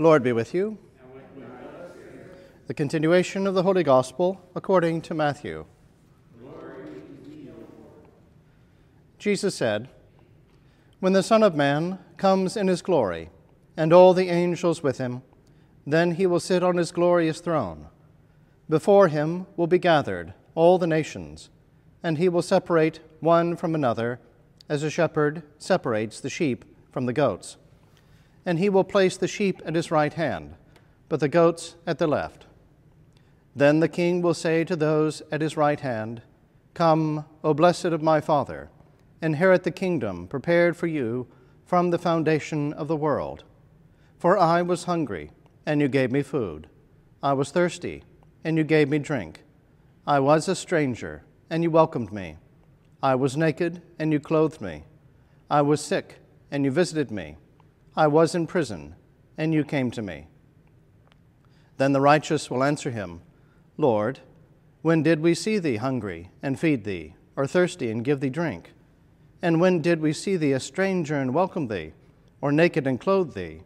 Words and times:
The 0.00 0.04
Lord 0.04 0.22
be 0.22 0.32
with 0.32 0.54
you. 0.54 0.78
The 2.68 2.72
continuation 2.72 3.46
of 3.46 3.52
the 3.52 3.64
Holy 3.64 3.82
Gospel 3.82 4.40
according 4.54 5.02
to 5.02 5.12
Matthew. 5.12 5.66
Jesus 9.18 9.54
said, 9.54 9.90
When 11.00 11.12
the 11.12 11.22
Son 11.22 11.42
of 11.42 11.54
Man 11.54 11.98
comes 12.16 12.56
in 12.56 12.66
his 12.66 12.80
glory, 12.80 13.28
and 13.76 13.92
all 13.92 14.14
the 14.14 14.30
angels 14.30 14.82
with 14.82 14.96
him, 14.96 15.20
then 15.86 16.12
he 16.12 16.26
will 16.26 16.40
sit 16.40 16.62
on 16.62 16.78
his 16.78 16.92
glorious 16.92 17.42
throne. 17.42 17.88
Before 18.70 19.08
him 19.08 19.44
will 19.54 19.66
be 19.66 19.76
gathered 19.76 20.32
all 20.54 20.78
the 20.78 20.86
nations, 20.86 21.50
and 22.02 22.16
he 22.16 22.30
will 22.30 22.40
separate 22.40 23.00
one 23.20 23.54
from 23.54 23.74
another, 23.74 24.18
as 24.66 24.82
a 24.82 24.88
shepherd 24.88 25.42
separates 25.58 26.20
the 26.20 26.30
sheep 26.30 26.64
from 26.90 27.04
the 27.04 27.12
goats 27.12 27.58
and 28.44 28.58
he 28.58 28.68
will 28.68 28.84
place 28.84 29.16
the 29.16 29.28
sheep 29.28 29.60
at 29.64 29.74
his 29.74 29.90
right 29.90 30.14
hand, 30.14 30.54
but 31.08 31.20
the 31.20 31.28
goats 31.28 31.76
at 31.86 31.98
the 31.98 32.06
left. 32.06 32.46
Then 33.54 33.80
the 33.80 33.88
king 33.88 34.22
will 34.22 34.34
say 34.34 34.64
to 34.64 34.76
those 34.76 35.22
at 35.30 35.40
his 35.40 35.56
right 35.56 35.80
hand, 35.80 36.22
Come, 36.74 37.24
O 37.42 37.52
blessed 37.52 37.86
of 37.86 38.02
my 38.02 38.20
Father, 38.20 38.70
inherit 39.20 39.64
the 39.64 39.70
kingdom 39.70 40.26
prepared 40.26 40.76
for 40.76 40.86
you 40.86 41.26
from 41.66 41.90
the 41.90 41.98
foundation 41.98 42.72
of 42.72 42.88
the 42.88 42.96
world. 42.96 43.44
For 44.18 44.38
I 44.38 44.62
was 44.62 44.84
hungry, 44.84 45.30
and 45.66 45.80
you 45.80 45.88
gave 45.88 46.12
me 46.12 46.22
food. 46.22 46.68
I 47.22 47.32
was 47.32 47.50
thirsty, 47.50 48.04
and 48.44 48.56
you 48.56 48.64
gave 48.64 48.88
me 48.88 48.98
drink. 48.98 49.42
I 50.06 50.20
was 50.20 50.48
a 50.48 50.54
stranger, 50.54 51.22
and 51.50 51.62
you 51.62 51.70
welcomed 51.70 52.12
me. 52.12 52.36
I 53.02 53.14
was 53.14 53.36
naked, 53.36 53.82
and 53.98 54.12
you 54.12 54.20
clothed 54.20 54.60
me. 54.60 54.84
I 55.50 55.62
was 55.62 55.80
sick, 55.80 56.16
and 56.50 56.64
you 56.64 56.70
visited 56.70 57.10
me. 57.10 57.36
I 57.96 58.06
was 58.06 58.34
in 58.34 58.46
prison, 58.46 58.94
and 59.36 59.52
you 59.52 59.64
came 59.64 59.90
to 59.92 60.02
me. 60.02 60.28
Then 61.76 61.92
the 61.92 62.00
righteous 62.00 62.50
will 62.50 62.62
answer 62.62 62.90
him, 62.90 63.20
Lord, 63.76 64.20
when 64.82 65.02
did 65.02 65.20
we 65.20 65.34
see 65.34 65.58
thee 65.58 65.76
hungry 65.76 66.30
and 66.42 66.58
feed 66.58 66.84
thee, 66.84 67.14
or 67.36 67.46
thirsty 67.46 67.90
and 67.90 68.04
give 68.04 68.20
thee 68.20 68.30
drink? 68.30 68.72
And 69.42 69.60
when 69.60 69.82
did 69.82 70.00
we 70.00 70.12
see 70.12 70.36
thee 70.36 70.52
a 70.52 70.60
stranger 70.60 71.16
and 71.16 71.34
welcome 71.34 71.68
thee, 71.68 71.92
or 72.40 72.52
naked 72.52 72.86
and 72.86 73.00
clothe 73.00 73.34
thee? 73.34 73.62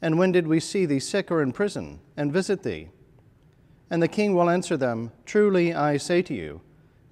And 0.00 0.18
when 0.18 0.32
did 0.32 0.46
we 0.46 0.58
see 0.58 0.84
thee 0.84 0.98
sick 0.98 1.30
or 1.30 1.42
in 1.42 1.52
prison 1.52 2.00
and 2.16 2.32
visit 2.32 2.62
thee? 2.62 2.88
And 3.90 4.02
the 4.02 4.08
king 4.08 4.34
will 4.34 4.50
answer 4.50 4.76
them, 4.76 5.12
Truly 5.24 5.72
I 5.72 5.98
say 5.98 6.22
to 6.22 6.34
you, 6.34 6.62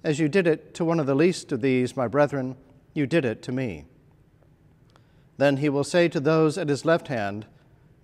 as 0.03 0.19
you 0.19 0.27
did 0.27 0.47
it 0.47 0.73
to 0.73 0.83
one 0.83 0.99
of 0.99 1.05
the 1.05 1.15
least 1.15 1.51
of 1.51 1.61
these, 1.61 1.95
my 1.95 2.07
brethren, 2.07 2.57
you 2.93 3.05
did 3.05 3.23
it 3.23 3.41
to 3.43 3.51
me. 3.51 3.85
Then 5.41 5.57
he 5.57 5.69
will 5.69 5.83
say 5.83 6.07
to 6.07 6.19
those 6.19 6.55
at 6.59 6.69
his 6.69 6.85
left 6.85 7.07
hand, 7.07 7.47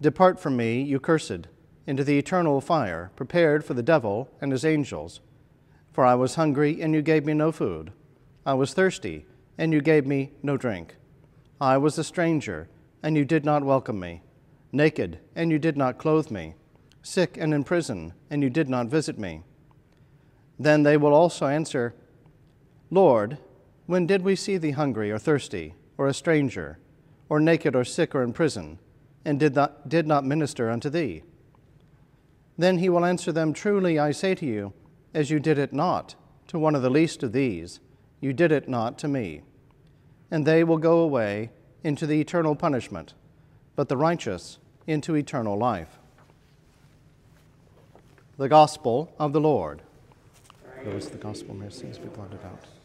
Depart 0.02 0.40
from 0.40 0.58
me, 0.58 0.82
you 0.82 1.00
cursed, 1.00 1.46
into 1.86 2.04
the 2.04 2.18
eternal 2.18 2.60
fire, 2.62 3.12
prepared 3.16 3.64
for 3.64 3.76
the 3.76 3.84
devil 3.84 4.28
and 4.42 4.52
his 4.52 4.66
angels. 4.66 5.22
For 5.92 6.04
I 6.04 6.16
was 6.16 6.34
hungry, 6.34 6.82
and 6.82 6.96
you 6.96 7.04
gave 7.04 7.28
me 7.28 7.36
no 7.36 7.52
food. 7.52 7.92
I 8.44 8.56
was 8.56 8.74
thirsty, 8.74 9.28
and 9.56 9.72
you 9.72 9.82
gave 9.82 10.08
me 10.08 10.32
no 10.42 10.58
drink. 10.58 10.96
I 11.62 11.78
was 11.78 12.00
a 12.00 12.04
stranger, 12.04 12.70
and 13.04 13.16
you 13.16 13.24
did 13.24 13.46
not 13.46 13.64
welcome 13.64 14.00
me. 14.00 14.24
Naked, 14.72 15.20
and 15.36 15.52
you 15.52 15.60
did 15.60 15.78
not 15.78 16.00
clothe 16.00 16.32
me. 16.32 16.56
Sick 17.04 17.38
and 17.38 17.54
in 17.54 17.64
prison, 17.64 18.14
and 18.32 18.42
you 18.42 18.50
did 18.50 18.68
not 18.68 18.88
visit 18.88 19.20
me. 19.20 19.44
Then 20.58 20.82
they 20.82 20.98
will 20.98 21.14
also 21.14 21.46
answer, 21.46 21.94
Lord, 22.90 23.38
when 23.86 24.08
did 24.08 24.24
we 24.24 24.36
see 24.36 24.58
thee 24.58 24.72
hungry 24.72 25.12
or 25.12 25.20
thirsty, 25.20 25.76
or 26.00 26.08
a 26.08 26.16
stranger? 26.16 26.80
Or 27.30 27.40
naked 27.40 27.76
or 27.76 27.84
sick 27.84 28.16
or 28.16 28.24
in 28.24 28.34
prison, 28.34 28.80
and 29.26 29.40
did 29.40 29.56
not, 29.56 29.90
did 29.90 30.08
not 30.08 30.26
minister 30.26 30.70
unto 30.70 30.90
thee? 30.90 31.24
Then 32.58 32.80
he 32.80 32.90
will 32.90 33.06
answer 33.06 33.32
them, 33.32 33.54
Truly 33.54 34.00
I 34.00 34.12
say 34.12 34.34
to 34.36 34.46
you, 34.46 34.74
as 35.14 35.30
you 35.30 35.40
did 35.40 35.58
it 35.58 35.74
not 35.74 36.16
to 36.48 36.58
one 36.58 36.76
of 36.76 36.82
the 36.82 36.90
least 36.90 37.24
of 37.24 37.34
these, 37.34 37.80
you 38.20 38.34
did 38.34 38.52
it 38.52 38.68
not 38.68 38.98
to 39.00 39.08
me. 39.08 39.42
And 40.32 40.46
they 40.46 40.64
will 40.64 40.78
go 40.78 41.00
away 41.00 41.52
into 41.84 42.08
the 42.08 42.20
eternal 42.20 42.56
punishment, 42.56 43.14
but 43.76 43.90
the 43.90 43.98
righteous 43.98 44.58
into 44.88 45.16
eternal 45.16 45.58
life. 45.58 46.00
The 48.38 48.50
Gospel 48.50 49.14
of 49.20 49.34
the 49.34 49.42
Lord. 49.42 49.82
Those 50.84 51.10
the 51.10 51.18
gospel 51.18 51.56
sins 51.70 51.98
be 51.98 52.08
blotted 52.08 52.40
out. 52.46 52.77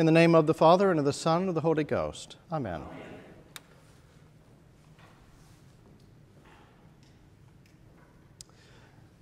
In 0.00 0.06
the 0.06 0.12
name 0.12 0.34
of 0.34 0.46
the 0.46 0.54
Father, 0.54 0.90
and 0.90 0.98
of 0.98 1.04
the 1.04 1.12
Son, 1.12 1.40
and 1.40 1.50
of 1.50 1.54
the 1.54 1.60
Holy 1.60 1.84
Ghost. 1.84 2.36
Amen. 2.50 2.80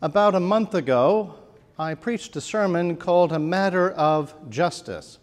About 0.01 0.37
a 0.37 0.39
month 0.39 0.77
ago, 0.77 1.35
I 1.81 1.95
preached 1.95 2.37
a 2.37 2.41
sermon 2.41 2.95
called 2.95 3.33
A 3.33 3.41
Matter 3.41 3.91
of 3.91 4.33
Justice. 4.51 5.19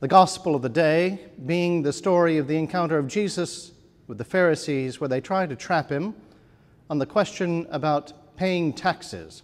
The 0.00 0.08
gospel 0.08 0.54
of 0.54 0.62
the 0.62 0.70
day 0.70 1.26
being 1.44 1.82
the 1.82 1.92
story 1.92 2.38
of 2.38 2.48
the 2.48 2.56
encounter 2.56 2.96
of 2.96 3.06
Jesus 3.06 3.72
with 4.06 4.16
the 4.16 4.24
Pharisees, 4.24 4.98
where 4.98 5.08
they 5.08 5.20
tried 5.20 5.50
to 5.50 5.56
trap 5.56 5.90
him 5.90 6.14
on 6.88 6.96
the 6.96 7.04
question 7.04 7.66
about 7.68 8.14
paying 8.38 8.72
taxes. 8.72 9.42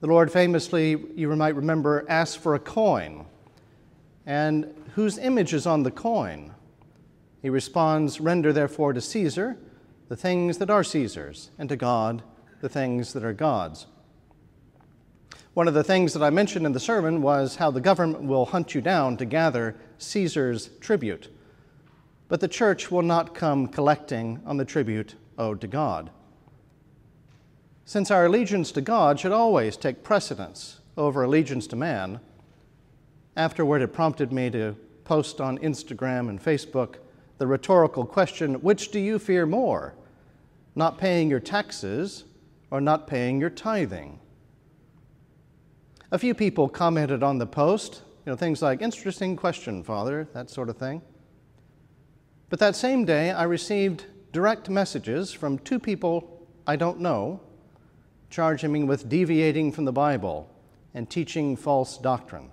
The 0.00 0.08
Lord 0.08 0.32
famously, 0.32 1.04
you 1.14 1.28
might 1.36 1.54
remember, 1.54 2.04
asked 2.08 2.38
for 2.38 2.56
a 2.56 2.58
coin 2.58 3.26
and 4.26 4.74
whose 4.94 5.18
image 5.18 5.54
is 5.54 5.66
on 5.66 5.82
the 5.82 5.90
coin? 5.90 6.54
He 7.42 7.50
responds, 7.50 8.20
Render 8.20 8.52
therefore 8.52 8.92
to 8.92 9.00
Caesar 9.00 9.56
the 10.10 10.16
things 10.16 10.58
that 10.58 10.70
are 10.70 10.82
Caesar's, 10.82 11.50
and 11.56 11.68
to 11.68 11.76
God 11.76 12.22
the 12.60 12.68
things 12.68 13.12
that 13.12 13.24
are 13.24 13.32
God's. 13.32 13.86
One 15.54 15.68
of 15.68 15.74
the 15.74 15.84
things 15.84 16.12
that 16.14 16.22
I 16.22 16.30
mentioned 16.30 16.66
in 16.66 16.72
the 16.72 16.80
sermon 16.80 17.22
was 17.22 17.56
how 17.56 17.70
the 17.70 17.80
government 17.80 18.24
will 18.24 18.46
hunt 18.46 18.74
you 18.74 18.80
down 18.80 19.16
to 19.18 19.24
gather 19.24 19.76
Caesar's 19.98 20.70
tribute, 20.80 21.28
but 22.28 22.40
the 22.40 22.48
church 22.48 22.90
will 22.90 23.02
not 23.02 23.36
come 23.36 23.68
collecting 23.68 24.40
on 24.44 24.56
the 24.56 24.64
tribute 24.64 25.14
owed 25.38 25.60
to 25.60 25.68
God. 25.68 26.10
Since 27.84 28.10
our 28.10 28.26
allegiance 28.26 28.72
to 28.72 28.80
God 28.80 29.20
should 29.20 29.32
always 29.32 29.76
take 29.76 30.02
precedence 30.02 30.80
over 30.96 31.22
allegiance 31.22 31.68
to 31.68 31.76
man, 31.76 32.18
Afterward, 33.36 33.82
it 33.82 33.92
prompted 33.92 34.32
me 34.32 34.50
to 34.50 34.76
post 35.04 35.40
on 35.40 35.58
Instagram 35.58 36.28
and 36.28 36.42
Facebook 36.42 36.96
the 37.38 37.46
rhetorical 37.46 38.04
question 38.04 38.54
which 38.56 38.90
do 38.90 38.98
you 38.98 39.18
fear 39.18 39.46
more, 39.46 39.94
not 40.74 40.98
paying 40.98 41.30
your 41.30 41.40
taxes 41.40 42.24
or 42.70 42.80
not 42.80 43.06
paying 43.06 43.40
your 43.40 43.50
tithing? 43.50 44.18
A 46.12 46.18
few 46.18 46.34
people 46.34 46.68
commented 46.68 47.22
on 47.22 47.38
the 47.38 47.46
post, 47.46 48.02
you 48.26 48.32
know, 48.32 48.36
things 48.36 48.62
like, 48.62 48.82
interesting 48.82 49.36
question, 49.36 49.82
Father, 49.82 50.28
that 50.34 50.50
sort 50.50 50.68
of 50.68 50.76
thing. 50.76 51.02
But 52.48 52.58
that 52.58 52.74
same 52.74 53.04
day, 53.04 53.30
I 53.30 53.44
received 53.44 54.06
direct 54.32 54.68
messages 54.68 55.32
from 55.32 55.58
two 55.58 55.78
people 55.78 56.46
I 56.66 56.76
don't 56.76 57.00
know 57.00 57.40
charging 58.28 58.72
me 58.72 58.84
with 58.84 59.08
deviating 59.08 59.72
from 59.72 59.84
the 59.84 59.92
Bible 59.92 60.48
and 60.94 61.08
teaching 61.08 61.56
false 61.56 61.98
doctrine. 61.98 62.49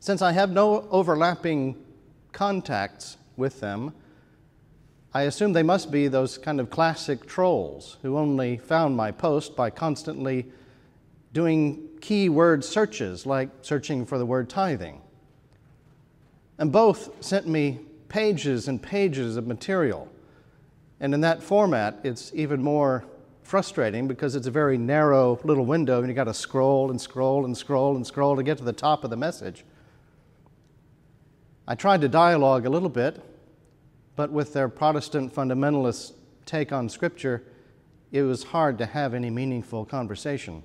Since 0.00 0.22
I 0.22 0.32
have 0.32 0.50
no 0.50 0.86
overlapping 0.90 1.76
contacts 2.32 3.16
with 3.36 3.60
them, 3.60 3.92
I 5.14 5.22
assume 5.22 5.52
they 5.54 5.62
must 5.62 5.90
be 5.90 6.08
those 6.08 6.36
kind 6.36 6.60
of 6.60 6.68
classic 6.68 7.26
trolls 7.26 7.96
who 8.02 8.18
only 8.18 8.58
found 8.58 8.96
my 8.96 9.10
post 9.10 9.56
by 9.56 9.70
constantly 9.70 10.46
doing 11.32 11.88
keyword 12.00 12.64
searches, 12.64 13.26
like 13.26 13.48
searching 13.62 14.04
for 14.04 14.18
the 14.18 14.26
word 14.26 14.50
tithing. 14.50 15.00
And 16.58 16.70
both 16.70 17.24
sent 17.24 17.46
me 17.46 17.80
pages 18.08 18.68
and 18.68 18.82
pages 18.82 19.36
of 19.36 19.46
material. 19.46 20.08
And 21.00 21.14
in 21.14 21.20
that 21.22 21.42
format, 21.42 21.98
it's 22.04 22.30
even 22.34 22.62
more 22.62 23.04
frustrating 23.42 24.08
because 24.08 24.34
it's 24.34 24.46
a 24.46 24.50
very 24.50 24.76
narrow 24.76 25.38
little 25.44 25.64
window 25.64 26.00
and 26.00 26.08
you 26.08 26.14
got 26.14 26.24
to 26.24 26.34
scroll 26.34 26.90
and 26.90 27.00
scroll 27.00 27.44
and 27.44 27.56
scroll 27.56 27.96
and 27.96 28.06
scroll 28.06 28.36
to 28.36 28.42
get 28.42 28.58
to 28.58 28.64
the 28.64 28.72
top 28.72 29.04
of 29.04 29.10
the 29.10 29.16
message. 29.16 29.64
I 31.68 31.74
tried 31.74 32.00
to 32.02 32.08
dialogue 32.08 32.64
a 32.64 32.70
little 32.70 32.88
bit, 32.88 33.20
but 34.14 34.30
with 34.30 34.52
their 34.52 34.68
Protestant 34.68 35.34
fundamentalist 35.34 36.12
take 36.44 36.72
on 36.72 36.88
Scripture, 36.88 37.42
it 38.12 38.22
was 38.22 38.44
hard 38.44 38.78
to 38.78 38.86
have 38.86 39.14
any 39.14 39.30
meaningful 39.30 39.84
conversation. 39.84 40.62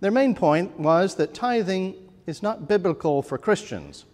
Their 0.00 0.10
main 0.10 0.34
point 0.34 0.78
was 0.78 1.14
that 1.16 1.34
tithing 1.34 1.94
is 2.26 2.42
not 2.42 2.66
biblical 2.66 3.22
for 3.22 3.38
Christians. 3.38 4.06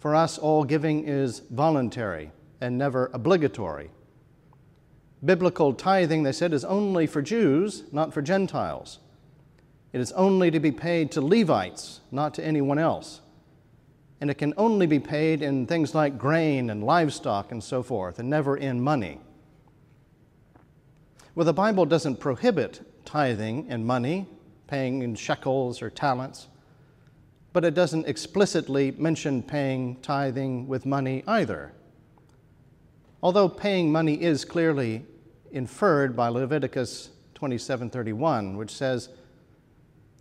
For 0.00 0.16
us, 0.16 0.36
all 0.36 0.64
giving 0.64 1.06
is 1.06 1.42
voluntary 1.50 2.32
and 2.60 2.76
never 2.76 3.08
obligatory. 3.14 3.90
Biblical 5.24 5.74
tithing, 5.74 6.24
they 6.24 6.32
said, 6.32 6.52
is 6.52 6.64
only 6.64 7.06
for 7.06 7.22
Jews, 7.22 7.84
not 7.92 8.12
for 8.12 8.20
Gentiles. 8.20 8.98
It 9.92 10.00
is 10.00 10.10
only 10.12 10.50
to 10.50 10.58
be 10.58 10.72
paid 10.72 11.12
to 11.12 11.20
Levites, 11.20 12.00
not 12.10 12.34
to 12.34 12.44
anyone 12.44 12.80
else 12.80 13.21
and 14.22 14.30
it 14.30 14.38
can 14.38 14.54
only 14.56 14.86
be 14.86 15.00
paid 15.00 15.42
in 15.42 15.66
things 15.66 15.96
like 15.96 16.16
grain 16.16 16.70
and 16.70 16.84
livestock 16.84 17.50
and 17.50 17.60
so 17.60 17.82
forth, 17.82 18.20
and 18.20 18.30
never 18.30 18.56
in 18.56 18.80
money. 18.80 19.18
Well, 21.34 21.44
the 21.44 21.52
Bible 21.52 21.86
doesn't 21.86 22.20
prohibit 22.20 23.04
tithing 23.04 23.66
in 23.66 23.84
money, 23.84 24.28
paying 24.68 25.02
in 25.02 25.16
shekels 25.16 25.82
or 25.82 25.90
talents, 25.90 26.46
but 27.52 27.64
it 27.64 27.74
doesn't 27.74 28.06
explicitly 28.06 28.92
mention 28.92 29.42
paying 29.42 29.96
tithing 30.02 30.68
with 30.68 30.86
money 30.86 31.24
either. 31.26 31.72
Although 33.24 33.48
paying 33.48 33.90
money 33.90 34.22
is 34.22 34.44
clearly 34.44 35.04
inferred 35.50 36.14
by 36.14 36.28
Leviticus 36.28 37.10
27:31, 37.34 38.56
which 38.56 38.70
says, 38.70 39.08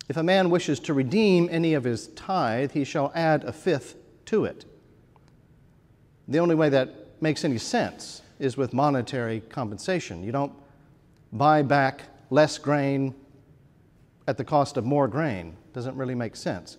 if 0.10 0.18
a 0.18 0.24
man 0.24 0.50
wishes 0.50 0.80
to 0.82 0.94
redeem 0.94 1.48
any 1.52 1.74
of 1.74 1.84
his 1.84 2.08
tithe, 2.10 2.72
he 2.72 2.84
shall 2.84 3.12
add 3.16 3.44
a 3.44 3.54
fifth 3.54 3.96
to 4.26 4.46
it. 4.46 4.66
The 6.28 6.40
only 6.40 6.56
way 6.56 6.70
that 6.70 7.22
makes 7.22 7.46
any 7.46 7.58
sense 7.58 8.22
is 8.40 8.58
with 8.58 8.74
monetary 8.74 9.42
compensation. 9.42 10.24
You 10.24 10.32
don't 10.32 10.54
buy 11.32 11.62
back 11.62 12.02
less 12.30 12.58
grain 12.58 13.14
at 14.28 14.38
the 14.38 14.44
cost 14.44 14.78
of 14.78 14.86
more 14.86 15.08
grain. 15.08 15.56
Doesn't 15.74 15.96
really 15.96 16.16
make 16.16 16.36
sense. 16.36 16.78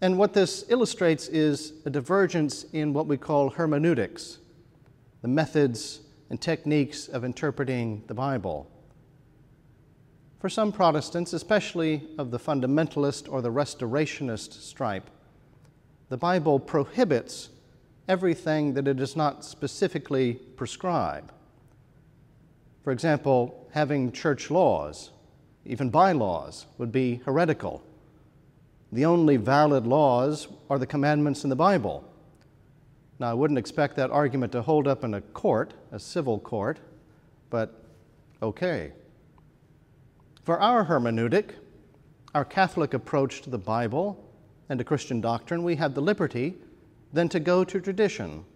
And 0.00 0.16
what 0.16 0.32
this 0.32 0.64
illustrates 0.68 1.26
is 1.28 1.72
a 1.84 1.90
divergence 1.90 2.64
in 2.72 2.92
what 2.92 3.06
we 3.06 3.16
call 3.16 3.50
hermeneutics, 3.50 4.38
the 5.22 5.28
methods 5.28 6.00
and 6.30 6.40
techniques 6.40 7.08
of 7.08 7.24
interpreting 7.24 8.04
the 8.06 8.14
Bible. 8.14 8.70
For 10.38 10.48
some 10.48 10.70
Protestants, 10.70 11.32
especially 11.32 12.02
of 12.16 12.30
the 12.30 12.38
fundamentalist 12.38 13.30
or 13.30 13.42
the 13.42 13.50
restorationist 13.50 14.52
stripe, 14.52 15.10
the 16.10 16.16
Bible 16.16 16.60
prohibits 16.60 17.50
everything 18.08 18.74
that 18.74 18.86
it 18.86 18.96
does 18.96 19.16
not 19.16 19.44
specifically 19.44 20.34
prescribe. 20.54 21.32
For 22.84 22.92
example, 22.92 23.68
having 23.72 24.12
church 24.12 24.48
laws, 24.48 25.10
even 25.66 25.90
bylaws, 25.90 26.66
would 26.78 26.92
be 26.92 27.20
heretical. 27.26 27.82
The 28.92 29.04
only 29.04 29.36
valid 29.36 29.88
laws 29.88 30.46
are 30.70 30.78
the 30.78 30.86
commandments 30.86 31.42
in 31.42 31.50
the 31.50 31.56
Bible. 31.56 32.04
Now, 33.18 33.32
I 33.32 33.34
wouldn't 33.34 33.58
expect 33.58 33.96
that 33.96 34.12
argument 34.12 34.52
to 34.52 34.62
hold 34.62 34.86
up 34.86 35.02
in 35.02 35.14
a 35.14 35.20
court, 35.20 35.74
a 35.90 35.98
civil 35.98 36.38
court, 36.38 36.78
but 37.50 37.82
okay. 38.40 38.92
For 40.48 40.58
our 40.58 40.86
hermeneutic, 40.86 41.50
our 42.34 42.42
Catholic 42.42 42.94
approach 42.94 43.42
to 43.42 43.50
the 43.50 43.58
Bible 43.58 44.32
and 44.70 44.78
to 44.78 44.84
Christian 44.84 45.20
doctrine, 45.20 45.62
we 45.62 45.76
have 45.76 45.92
the 45.92 46.00
liberty 46.00 46.54
then 47.12 47.28
to 47.28 47.38
go 47.38 47.64
to 47.64 47.78
tradition 47.82 48.46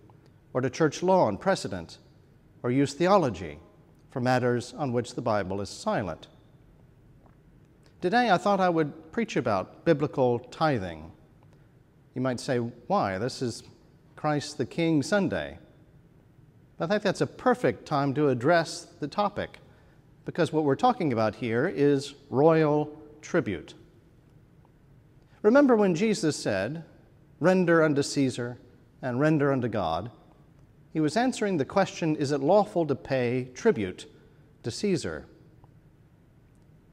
or 0.54 0.62
to 0.62 0.70
church 0.70 1.02
law 1.02 1.28
and 1.28 1.38
precedent 1.38 1.98
or 2.62 2.70
use 2.70 2.94
theology 2.94 3.58
for 4.10 4.20
matters 4.20 4.72
on 4.72 4.94
which 4.94 5.14
the 5.14 5.20
Bible 5.20 5.60
is 5.60 5.68
silent. 5.68 6.28
Today, 8.00 8.30
I 8.30 8.38
thought 8.38 8.58
I 8.58 8.70
would 8.70 9.12
preach 9.12 9.36
about 9.36 9.84
biblical 9.84 10.38
tithing. 10.38 11.12
You 12.14 12.22
might 12.22 12.40
say, 12.40 12.56
why? 12.56 13.18
This 13.18 13.42
is 13.42 13.64
Christ 14.16 14.56
the 14.56 14.64
King 14.64 15.02
Sunday. 15.02 15.58
I 16.80 16.86
think 16.86 17.02
that's 17.02 17.20
a 17.20 17.26
perfect 17.26 17.84
time 17.84 18.14
to 18.14 18.30
address 18.30 18.86
the 18.98 19.08
topic 19.08 19.58
because 20.24 20.52
what 20.52 20.64
we're 20.64 20.76
talking 20.76 21.12
about 21.12 21.34
here 21.34 21.66
is 21.66 22.14
royal 22.30 22.96
tribute. 23.20 23.74
Remember 25.42 25.74
when 25.76 25.94
Jesus 25.94 26.36
said, 26.36 26.84
Render 27.40 27.82
unto 27.82 28.02
Caesar 28.02 28.58
and 29.00 29.18
render 29.18 29.52
unto 29.52 29.66
God? 29.66 30.10
He 30.92 31.00
was 31.00 31.16
answering 31.16 31.56
the 31.56 31.64
question 31.64 32.14
Is 32.14 32.30
it 32.30 32.40
lawful 32.40 32.86
to 32.86 32.94
pay 32.94 33.48
tribute 33.54 34.06
to 34.62 34.70
Caesar? 34.70 35.26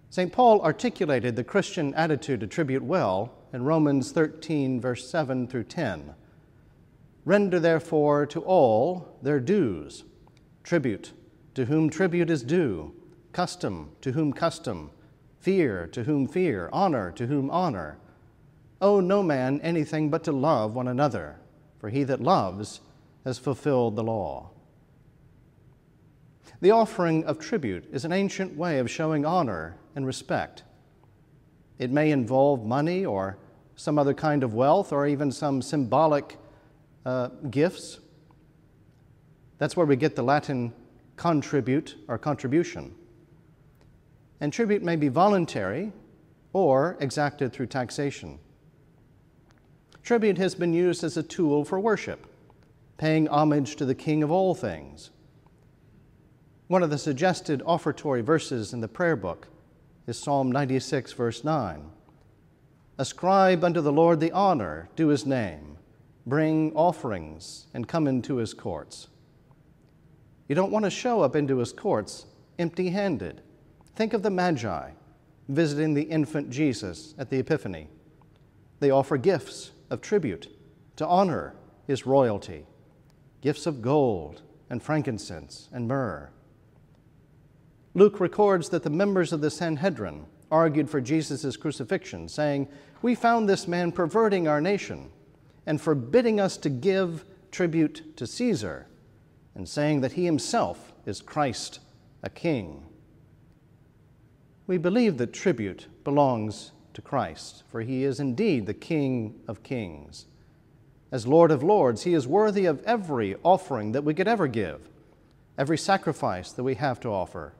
St. 0.10 0.31
Paul 0.31 0.62
articulated 0.62 1.36
the 1.36 1.44
Christian 1.44 1.94
attitude 1.94 2.40
to 2.40 2.48
tribute 2.48 2.81
well 2.81 3.31
in 3.54 3.64
Romans 3.64 4.12
13, 4.12 4.81
verse 4.81 5.08
7 5.08 5.48
through 5.48 5.66
10. 5.66 6.16
Render 7.26 7.60
therefore 7.60 8.26
to 8.26 8.40
all 8.42 9.20
their 9.22 9.40
dues, 9.40 10.04
tribute 10.64 11.12
to 11.54 11.66
whom 11.66 11.92
tribute 11.92 12.31
is 12.31 12.42
due 12.42 12.92
custom 13.40 13.90
to 14.02 14.12
whom 14.12 14.34
custom, 14.34 14.92
fear 15.40 15.88
to 15.88 16.04
whom 16.04 16.28
fear, 16.28 16.70
honor 16.74 17.10
to 17.10 17.26
whom 17.28 17.50
honor. 17.50 17.98
Owe 18.82 19.00
no 19.00 19.24
man 19.24 19.62
anything 19.62 20.10
but 20.10 20.26
to 20.26 20.34
love 20.34 20.76
one 20.76 20.90
another, 20.90 21.38
for 21.80 21.88
he 21.88 22.04
that 22.04 22.20
loves 22.20 22.82
has 23.24 23.40
fulfilled 23.40 23.96
the 23.96 24.04
law. 24.04 24.50
The 26.60 26.72
offering 26.72 27.24
of 27.24 27.40
tribute 27.40 27.88
is 27.94 28.04
an 28.04 28.12
ancient 28.12 28.58
way 28.58 28.78
of 28.78 28.92
showing 28.92 29.26
honor 29.26 29.78
and 29.96 30.06
respect. 30.06 30.64
It 31.78 31.92
may 31.92 32.12
involve 32.12 32.66
money 32.66 33.06
or 33.06 33.38
some 33.78 33.98
other 33.98 34.14
kind 34.14 34.44
of 34.44 34.54
wealth 34.54 34.92
or 34.92 35.08
even 35.08 35.32
some 35.32 35.62
symbolic 35.62 36.36
uh, 37.06 37.30
gifts. 37.50 38.00
That's 39.60 39.78
where 39.78 39.86
we 39.86 39.96
get 39.96 40.18
the 40.18 40.24
Latin 40.24 40.74
contribute 41.16 41.96
or 42.10 42.18
contribution 42.18 42.96
and 44.42 44.54
tribute 44.54 44.84
may 44.84 44.96
be 44.96 45.08
voluntary 45.08 45.92
or 46.54 46.98
exacted 47.00 47.54
through 47.54 47.68
taxation. 47.68 48.40
Tribute 50.04 50.38
has 50.38 50.56
been 50.56 50.74
used 50.74 51.04
as 51.04 51.18
a 51.18 51.24
tool 51.24 51.64
for 51.64 51.80
worship, 51.80 52.26
paying 52.98 53.28
homage 53.28 53.76
to 53.76 53.86
the 53.86 53.96
King 53.96 54.24
of 54.24 54.32
all 54.32 54.56
things. 54.56 55.12
One 56.68 56.84
of 56.84 56.90
the 56.90 56.98
suggested 56.98 57.62
offertory 57.66 58.22
verses 58.22 58.74
in 58.74 58.82
the 58.82 58.88
prayer 58.88 59.16
book 59.16 59.48
is 60.08 60.18
Psalm 60.18 60.52
96, 60.52 61.14
verse 61.14 61.44
9. 61.44 61.92
Ascribe 62.98 63.64
unto 63.64 63.82
the 63.82 63.92
Lord 63.92 64.20
the 64.20 64.32
honor 64.32 64.90
due 64.96 65.08
his 65.08 65.26
name, 65.26 65.78
bring 66.26 66.74
offerings, 66.74 67.68
and 67.74 67.88
come 67.88 68.08
into 68.08 68.38
his 68.38 68.54
courts. 68.54 69.08
You 70.48 70.56
don't 70.56 70.72
want 70.72 70.86
to 70.86 70.92
show 70.92 71.22
up 71.22 71.36
into 71.36 71.58
his 71.58 71.72
courts 71.72 72.26
empty 72.58 72.90
handed 72.90 73.42
Think 74.00 74.13
of 74.13 74.24
the 74.24 74.30
Magi 74.30 74.92
visiting 75.50 75.94
the 75.94 76.04
infant 76.04 76.50
Jesus 76.50 77.13
at 77.18 77.30
the 77.30 77.40
Epiphany. 77.40 77.90
They 78.80 78.92
offer 78.92 79.18
gifts 79.18 79.71
of 79.90 80.00
tribute 80.00 80.47
to 80.95 81.06
honor 81.06 81.54
his 81.85 82.06
royalty, 82.06 82.66
gifts 83.42 83.66
of 83.66 83.81
gold 83.81 84.42
and 84.69 84.81
frankincense 84.81 85.68
and 85.74 85.85
myrrh. 85.85 86.30
Luke 87.94 88.21
records 88.21 88.69
that 88.69 88.83
the 88.83 88.90
members 88.90 89.33
of 89.33 89.42
the 89.42 89.52
Sanhedrin 89.52 90.28
argued 90.50 90.90
for 90.90 91.02
Jesus' 91.02 91.57
crucifixion, 91.57 92.30
saying, 92.30 92.69
We 93.02 93.16
found 93.16 93.50
this 93.50 93.68
man 93.68 93.92
perverting 93.92 94.47
our 94.47 94.62
nation 94.62 95.12
and 95.66 95.81
forbidding 95.81 96.40
us 96.40 96.56
to 96.56 96.69
give 96.69 97.26
tribute 97.52 98.16
to 98.16 98.26
Caesar, 98.26 98.88
and 99.56 99.68
saying 99.68 100.00
that 100.00 100.14
he 100.14 100.24
himself 100.24 100.94
is 101.06 101.21
Christ, 101.21 101.81
a 102.24 102.30
king 102.30 102.85
we 104.69 104.78
believe 104.78 105.18
that 105.18 105.33
tribute 105.33 105.88
belongs 106.04 106.73
to 106.94 107.02
Christ, 107.02 107.64
for 107.69 107.81
he 107.81 108.04
is 108.04 108.19
indeed 108.19 108.68
the 108.68 108.73
King 108.76 109.33
of 109.47 109.64
kings. 109.64 110.28
As 111.11 111.26
Lord 111.26 111.49
of 111.49 111.64
lords, 111.64 112.04
he 112.04 112.14
is 112.14 112.28
worthy 112.28 112.68
of 112.68 112.83
every 112.83 113.35
offering 113.42 113.94
that 113.94 114.04
we 114.04 114.14
could 114.14 114.28
ever 114.28 114.45
give, 114.45 114.88
every 115.57 115.76
sacrifice 115.76 116.52
that 116.52 116.61
we 116.61 116.76
have 116.76 116.99
to 116.99 117.09
offer. 117.09 117.54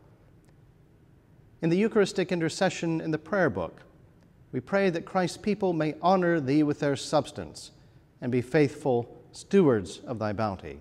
In 1.63 1.71
the 1.71 1.77
Eucharistic 1.77 2.31
intercession 2.31 3.01
in 3.01 3.09
the 3.09 3.17
prayer 3.17 3.49
book, 3.49 3.81
we 4.51 4.59
pray 4.59 4.91
that 4.91 5.05
Christ's 5.05 5.37
people 5.37 5.73
may 5.73 5.95
honor 6.03 6.39
thee 6.39 6.61
with 6.61 6.79
their 6.79 6.95
substance 6.95 7.71
and 8.21 8.31
be 8.31 8.41
faithful 8.41 9.17
stewards 9.31 10.01
of 10.05 10.19
thy 10.19 10.31
bounty. 10.31 10.79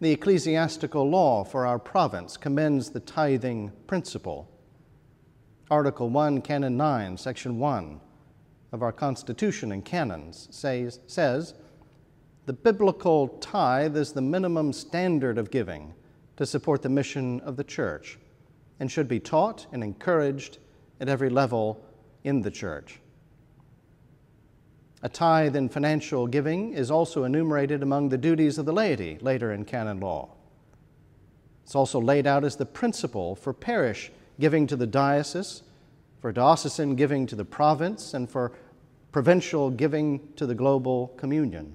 The 0.00 0.12
ecclesiastical 0.12 1.10
law 1.10 1.44
for 1.44 1.66
our 1.66 1.78
province 1.78 2.38
commends 2.38 2.88
the 2.88 3.00
tithing 3.00 3.70
principle. 3.86 4.48
Article 5.70 6.08
1, 6.08 6.40
Canon 6.40 6.78
9, 6.78 7.18
Section 7.18 7.58
1 7.58 8.00
of 8.72 8.82
our 8.82 8.92
Constitution 8.92 9.72
and 9.72 9.84
canons 9.84 10.48
says, 10.50 11.00
says 11.06 11.52
the 12.46 12.54
biblical 12.54 13.28
tithe 13.28 13.94
is 13.94 14.12
the 14.12 14.22
minimum 14.22 14.72
standard 14.72 15.36
of 15.36 15.50
giving 15.50 15.92
to 16.38 16.46
support 16.46 16.80
the 16.80 16.88
mission 16.88 17.38
of 17.40 17.56
the 17.56 17.64
church 17.64 18.18
and 18.78 18.90
should 18.90 19.06
be 19.06 19.20
taught 19.20 19.66
and 19.70 19.84
encouraged 19.84 20.58
at 20.98 21.10
every 21.10 21.28
level 21.28 21.84
in 22.24 22.40
the 22.40 22.50
church. 22.50 23.00
A 25.02 25.08
tithe 25.08 25.56
in 25.56 25.68
financial 25.70 26.26
giving 26.26 26.74
is 26.74 26.90
also 26.90 27.24
enumerated 27.24 27.82
among 27.82 28.10
the 28.10 28.18
duties 28.18 28.58
of 28.58 28.66
the 28.66 28.72
laity 28.72 29.16
later 29.20 29.52
in 29.52 29.64
canon 29.64 29.98
law. 29.98 30.28
It's 31.64 31.74
also 31.74 32.00
laid 32.00 32.26
out 32.26 32.44
as 32.44 32.56
the 32.56 32.66
principle 32.66 33.34
for 33.34 33.54
parish 33.54 34.12
giving 34.38 34.66
to 34.66 34.76
the 34.76 34.86
diocese, 34.86 35.62
for 36.20 36.32
diocesan 36.32 36.96
giving 36.96 37.26
to 37.28 37.36
the 37.36 37.44
province, 37.44 38.12
and 38.12 38.28
for 38.28 38.52
provincial 39.10 39.70
giving 39.70 40.20
to 40.36 40.46
the 40.46 40.54
global 40.54 41.08
communion. 41.16 41.72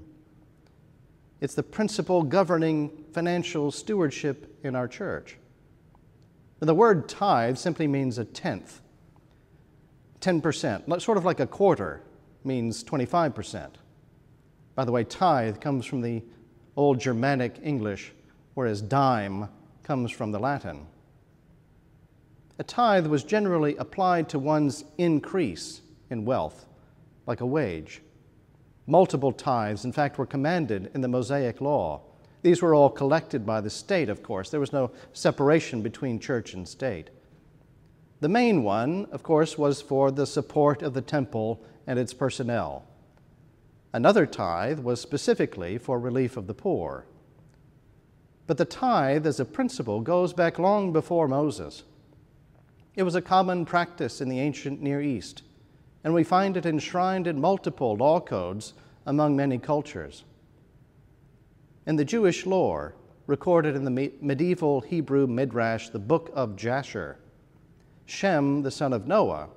It's 1.41 1.55
the 1.55 1.63
principle 1.63 2.21
governing 2.23 3.05
financial 3.11 3.71
stewardship 3.71 4.59
in 4.63 4.75
our 4.75 4.87
church. 4.87 5.37
The 6.59 6.75
word 6.75 7.09
tithe 7.09 7.57
simply 7.57 7.87
means 7.87 8.17
a 8.17 8.25
tenth, 8.25 8.81
10%, 10.21 11.01
sort 11.01 11.17
of 11.17 11.25
like 11.25 11.39
a 11.39 11.47
quarter 11.47 12.01
means 12.45 12.83
25%. 12.83 13.71
By 14.75 14.85
the 14.85 14.91
way, 14.91 15.03
tithe 15.03 15.59
comes 15.59 15.85
from 15.85 16.01
the 16.01 16.23
old 16.75 16.99
Germanic 16.99 17.59
English, 17.63 18.11
whereas 18.53 18.81
dime 18.81 19.49
comes 19.83 20.11
from 20.11 20.31
the 20.31 20.39
Latin. 20.39 20.87
A 22.57 22.63
tithe 22.63 23.07
was 23.07 23.23
generally 23.23 23.75
applied 23.77 24.29
to 24.29 24.39
one's 24.39 24.83
increase 24.97 25.81
in 26.09 26.25
wealth, 26.25 26.65
like 27.27 27.41
a 27.41 27.45
wage. 27.45 28.01
Multiple 28.87 29.31
tithes, 29.31 29.83
in 29.83 29.91
fact, 29.91 30.17
were 30.17 30.25
commanded 30.25 30.91
in 30.93 31.01
the 31.01 31.07
Mosaic 31.07 31.59
Law. 31.59 32.01
These 32.43 32.61
were 32.61 32.75
all 32.75 32.89
collected 32.89 33.45
by 33.45 33.61
the 33.61 33.69
state, 33.69 34.09
of 34.09 34.21
course. 34.21 34.49
There 34.49 34.59
was 34.59 34.71
no 34.71 34.91
separation 35.13 35.81
between 35.81 36.19
church 36.19 36.53
and 36.53 36.67
state. 36.67 37.09
The 38.21 38.29
main 38.29 38.63
one, 38.63 39.07
of 39.11 39.23
course, 39.23 39.57
was 39.57 39.81
for 39.81 40.11
the 40.11 40.27
support 40.27 40.81
of 40.81 40.93
the 40.93 41.01
temple 41.01 41.61
and 41.87 41.99
its 41.99 42.13
personnel. 42.13 42.85
Another 43.93 44.25
tithe 44.25 44.79
was 44.79 44.99
specifically 44.99 45.77
for 45.77 45.99
relief 45.99 46.35
of 46.35 46.47
the 46.47 46.53
poor. 46.53 47.05
But 48.47 48.57
the 48.57 48.65
tithe 48.65 49.25
as 49.25 49.39
a 49.39 49.45
principle 49.45 50.01
goes 50.01 50.33
back 50.33 50.59
long 50.59 50.91
before 50.91 51.27
Moses. 51.27 51.83
It 52.95 53.03
was 53.03 53.15
a 53.15 53.21
common 53.21 53.65
practice 53.65 54.21
in 54.21 54.29
the 54.29 54.39
ancient 54.39 54.81
Near 54.81 55.01
East, 55.01 55.43
and 56.03 56.13
we 56.13 56.23
find 56.23 56.55
it 56.55 56.65
enshrined 56.65 57.27
in 57.27 57.41
multiple 57.41 57.95
law 57.95 58.19
codes 58.19 58.73
among 59.05 59.35
many 59.35 59.57
cultures. 59.57 60.23
In 61.85 61.95
the 61.95 62.05
Jewish 62.05 62.45
lore, 62.45 62.95
recorded 63.27 63.75
in 63.75 63.83
the 63.85 64.11
medieval 64.21 64.81
Hebrew 64.81 65.27
Midrash, 65.27 65.89
the 65.89 65.99
book 65.99 66.31
of 66.33 66.55
Jasher, 66.55 67.17
Shem, 68.05 68.61
the 68.61 68.71
son 68.71 68.93
of 68.93 69.07
Noah, 69.07 69.49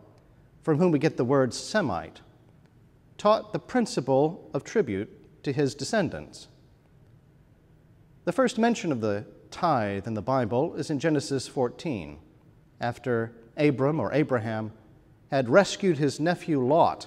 from 0.68 0.76
whom 0.76 0.92
we 0.92 0.98
get 0.98 1.16
the 1.16 1.24
word 1.24 1.54
Semite, 1.54 2.20
taught 3.16 3.54
the 3.54 3.58
principle 3.58 4.50
of 4.52 4.64
tribute 4.64 5.42
to 5.42 5.50
his 5.50 5.74
descendants. 5.74 6.48
The 8.26 8.32
first 8.32 8.58
mention 8.58 8.92
of 8.92 9.00
the 9.00 9.24
tithe 9.50 10.06
in 10.06 10.12
the 10.12 10.20
Bible 10.20 10.74
is 10.74 10.90
in 10.90 10.98
Genesis 10.98 11.48
14 11.48 12.18
after 12.82 13.32
Abram 13.56 13.98
or 13.98 14.12
Abraham 14.12 14.72
had 15.30 15.48
rescued 15.48 15.96
his 15.96 16.20
nephew 16.20 16.62
Lot 16.62 17.06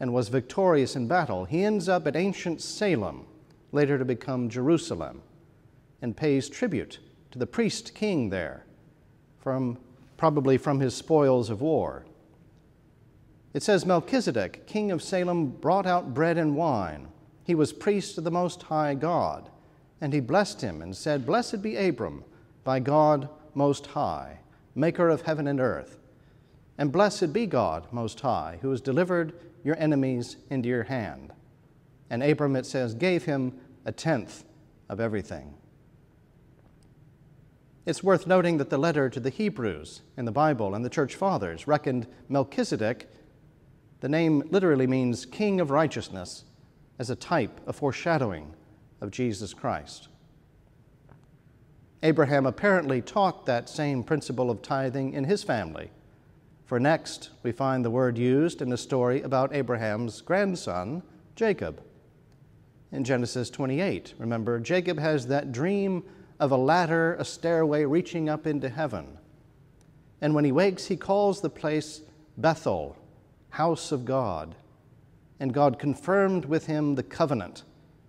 and 0.00 0.12
was 0.12 0.26
victorious 0.26 0.96
in 0.96 1.06
battle, 1.06 1.44
he 1.44 1.62
ends 1.62 1.88
up 1.88 2.04
at 2.08 2.16
ancient 2.16 2.60
Salem, 2.60 3.26
later 3.70 3.96
to 3.96 4.04
become 4.04 4.48
Jerusalem, 4.48 5.22
and 6.02 6.16
pays 6.16 6.48
tribute 6.48 6.98
to 7.30 7.38
the 7.38 7.46
priest 7.46 7.94
king 7.94 8.30
there, 8.30 8.66
from, 9.38 9.78
probably 10.16 10.58
from 10.58 10.80
his 10.80 10.96
spoils 10.96 11.48
of 11.48 11.60
war. 11.60 12.04
It 13.58 13.64
says 13.64 13.84
Melchizedek, 13.84 14.68
king 14.68 14.92
of 14.92 15.02
Salem, 15.02 15.48
brought 15.48 15.84
out 15.84 16.14
bread 16.14 16.38
and 16.38 16.54
wine. 16.54 17.08
He 17.42 17.56
was 17.56 17.72
priest 17.72 18.16
of 18.16 18.22
the 18.22 18.30
Most 18.30 18.62
High 18.62 18.94
God, 18.94 19.50
and 20.00 20.12
he 20.12 20.20
blessed 20.20 20.60
him 20.60 20.80
and 20.80 20.96
said, 20.96 21.26
Blessed 21.26 21.60
be 21.60 21.74
Abram 21.74 22.22
by 22.62 22.78
God 22.78 23.28
Most 23.54 23.86
High 23.86 24.38
maker 24.76 25.08
of 25.08 25.22
heaven 25.22 25.48
and 25.48 25.58
earth. 25.58 25.98
And 26.78 26.92
blessed 26.92 27.32
be 27.32 27.46
God 27.46 27.88
Most 27.90 28.20
High, 28.20 28.60
who 28.62 28.70
has 28.70 28.80
delivered 28.80 29.32
your 29.64 29.76
enemies 29.80 30.36
into 30.50 30.68
your 30.68 30.84
hand. 30.84 31.32
And 32.10 32.22
Abram, 32.22 32.54
it 32.54 32.64
says, 32.64 32.94
gave 32.94 33.24
him 33.24 33.58
a 33.84 33.90
tenth 33.90 34.44
of 34.88 35.00
everything. 35.00 35.52
It's 37.86 38.04
worth 38.04 38.24
noting 38.24 38.58
that 38.58 38.70
the 38.70 38.78
letter 38.78 39.10
to 39.10 39.18
the 39.18 39.30
Hebrews 39.30 40.02
in 40.16 40.26
the 40.26 40.30
Bible 40.30 40.76
and 40.76 40.84
the 40.84 40.88
church 40.88 41.16
fathers 41.16 41.66
reckoned 41.66 42.06
Melchizedek, 42.28 43.08
the 44.00 44.08
name 44.08 44.42
literally 44.50 44.86
means 44.86 45.26
king 45.26 45.60
of 45.60 45.70
righteousness, 45.70 46.44
as 46.98 47.10
a 47.10 47.16
type, 47.16 47.60
a 47.66 47.72
foreshadowing 47.72 48.54
of 49.00 49.10
Jesus 49.10 49.54
Christ. 49.54 50.08
Abraham 52.02 52.46
apparently 52.46 53.02
taught 53.02 53.46
that 53.46 53.68
same 53.68 54.04
principle 54.04 54.50
of 54.50 54.62
tithing 54.62 55.14
in 55.14 55.24
his 55.24 55.42
family. 55.42 55.90
For 56.64 56.78
next, 56.78 57.30
we 57.42 57.50
find 57.50 57.84
the 57.84 57.90
word 57.90 58.18
used 58.18 58.62
in 58.62 58.72
a 58.72 58.76
story 58.76 59.22
about 59.22 59.54
Abraham's 59.54 60.20
grandson, 60.20 61.02
Jacob. 61.34 61.82
In 62.92 63.04
Genesis 63.04 63.50
28, 63.50 64.14
remember, 64.18 64.60
Jacob 64.60 64.98
has 64.98 65.26
that 65.26 65.50
dream 65.50 66.04
of 66.38 66.52
a 66.52 66.56
ladder, 66.56 67.16
a 67.18 67.24
stairway 67.24 67.84
reaching 67.84 68.28
up 68.28 68.46
into 68.46 68.68
heaven. 68.68 69.18
And 70.20 70.34
when 70.34 70.44
he 70.44 70.52
wakes, 70.52 70.86
he 70.86 70.96
calls 70.96 71.40
the 71.40 71.50
place 71.50 72.02
Bethel, 72.36 72.96
house 73.50 73.92
of 73.92 74.04
God. 74.04 74.54
And 75.40 75.54
God 75.54 75.78
confirmed 75.78 76.44
with 76.44 76.66
him 76.66 76.94
the 76.94 77.02
covenant 77.02 77.62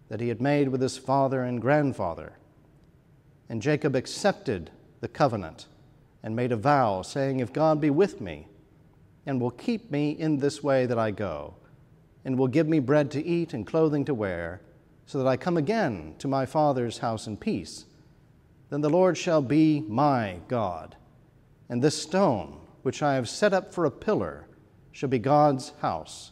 that 0.10 0.20
he 0.20 0.30
had 0.30 0.42
made 0.42 0.70
with 0.70 0.82
his 0.82 0.98
father 0.98 1.44
and 1.44 1.62
grandfather. 1.62 2.34
And 3.48 3.62
Jacob 3.62 3.96
accepted 3.96 4.72
the 5.02 5.08
covenant 5.08 5.68
and 6.24 6.36
made 6.36 6.52
a 6.52 6.58
vow, 6.58 7.02
saying, 7.02 7.40
If 7.40 7.54
God 7.54 7.80
be 7.80 7.90
with 7.90 8.20
me 8.20 8.48
and 9.26 9.40
will 9.40 9.52
keep 9.52 9.92
me 9.92 10.12
in 10.12 10.38
this 10.38 10.64
way 10.64 10.86
that 10.86 11.00
I 11.00 11.12
go, 11.12 11.54
and 12.26 12.38
will 12.38 12.48
give 12.48 12.68
me 12.68 12.80
bread 12.80 13.12
to 13.12 13.26
eat 13.26 13.54
and 13.54 13.66
clothing 13.66 14.06
to 14.06 14.14
wear, 14.14 14.62
so 15.06 15.18
that 15.18 15.28
I 15.28 15.38
come 15.38 15.58
again 15.58 16.16
to 16.20 16.28
my 16.28 16.46
father's 16.46 17.00
house 17.00 17.26
in 17.26 17.38
peace, 17.38 17.86
then 18.70 18.82
the 18.82 18.90
Lord 18.90 19.18
shall 19.18 19.42
be 19.42 19.82
my 19.88 20.40
God. 20.48 20.96
And 21.70 21.82
this 21.82 22.00
stone, 22.00 22.60
which 22.84 23.02
I 23.02 23.16
have 23.16 23.30
set 23.30 23.54
up 23.54 23.74
for 23.74 23.86
a 23.86 23.92
pillar, 23.92 24.46
shall 24.92 25.10
be 25.10 25.20
God's 25.20 25.74
house. 25.82 26.32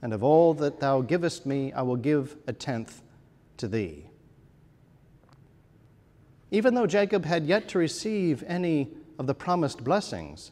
And 0.00 0.12
of 0.12 0.22
all 0.22 0.54
that 0.54 0.80
thou 0.80 1.00
givest 1.00 1.46
me, 1.46 1.72
I 1.72 1.82
will 1.82 1.96
give 1.96 2.36
a 2.46 2.52
tenth 2.52 3.02
to 3.58 3.68
thee. 3.68 4.06
Even 6.50 6.74
though 6.74 6.86
Jacob 6.86 7.24
had 7.24 7.46
yet 7.46 7.68
to 7.68 7.78
receive 7.78 8.44
any 8.46 8.88
of 9.18 9.26
the 9.26 9.34
promised 9.34 9.84
blessings, 9.84 10.50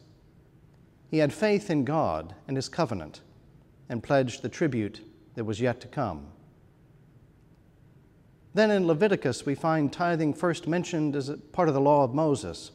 he 1.09 1.17
had 1.17 1.33
faith 1.33 1.69
in 1.69 1.83
God 1.83 2.33
and 2.47 2.55
his 2.55 2.69
covenant 2.69 3.21
and 3.89 4.01
pledged 4.01 4.41
the 4.41 4.49
tribute 4.49 5.01
that 5.35 5.43
was 5.43 5.59
yet 5.59 5.81
to 5.81 5.87
come. 5.87 6.27
Then 8.53 8.71
in 8.71 8.87
Leviticus, 8.87 9.45
we 9.45 9.55
find 9.55 9.91
tithing 9.91 10.33
first 10.33 10.67
mentioned 10.67 11.15
as 11.15 11.29
part 11.51 11.67
of 11.67 11.73
the 11.73 11.81
law 11.81 12.03
of 12.03 12.13
Moses. 12.13 12.71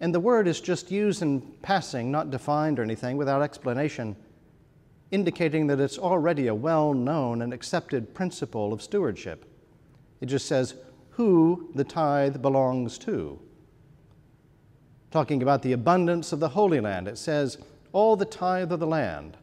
And 0.00 0.14
the 0.14 0.20
word 0.20 0.46
is 0.46 0.60
just 0.60 0.90
used 0.90 1.22
in 1.22 1.40
passing, 1.62 2.10
not 2.10 2.30
defined 2.30 2.78
or 2.78 2.82
anything, 2.82 3.16
without 3.16 3.42
explanation, 3.42 4.16
indicating 5.10 5.66
that 5.66 5.80
it's 5.80 5.98
already 5.98 6.46
a 6.46 6.54
well 6.54 6.94
known 6.94 7.42
and 7.42 7.52
accepted 7.52 8.14
principle 8.14 8.72
of 8.72 8.82
stewardship. 8.82 9.44
It 10.20 10.26
just 10.26 10.46
says, 10.46 10.74
who 11.18 11.68
the 11.74 11.82
tithe 11.82 12.40
belongs 12.40 12.96
to. 12.96 13.40
Talking 15.10 15.42
about 15.42 15.62
the 15.62 15.72
abundance 15.72 16.32
of 16.32 16.38
the 16.38 16.50
Holy 16.50 16.78
Land, 16.78 17.08
it 17.08 17.18
says, 17.18 17.58
All 17.92 18.14
the 18.14 18.24
tithe 18.24 18.70
of 18.70 18.78
the 18.78 18.86
land, 18.86 19.36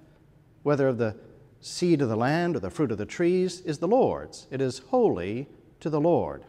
whether 0.63 0.87
of 0.87 0.97
the 0.97 1.17
seed 1.59 2.01
of 2.01 2.07
the 2.07 2.15
land 2.15 2.55
or 2.55 2.59
the 2.59 2.69
fruit 2.69 2.93
of 2.93 2.97
the 2.97 3.05
trees, 3.05 3.59
is 3.61 3.79
the 3.79 3.89
Lord's. 3.89 4.47
It 4.51 4.61
is 4.61 4.79
holy 4.87 5.49
to 5.81 5.89
the 5.89 5.99
Lord. 5.99 6.45